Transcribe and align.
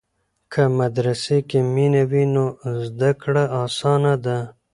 که 0.51 0.61
مدرسې 0.79 1.37
کې 1.49 1.59
مینه 1.73 2.03
وي 2.11 2.23
نو 2.33 2.45
زده 2.85 3.11
کړه 3.21 3.43
اسانه 3.63 4.13
ده. 4.25 4.37